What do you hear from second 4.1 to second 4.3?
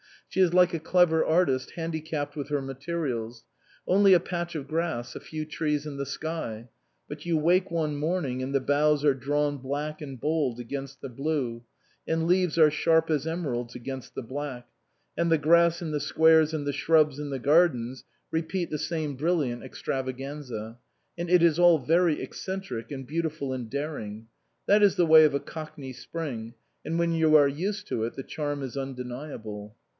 a